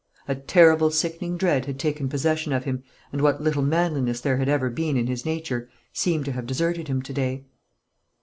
[0.27, 4.49] A terrible sickening dread had taken possession of him, and what little manliness there had
[4.49, 7.45] ever been in his nature seemed to have deserted him to day.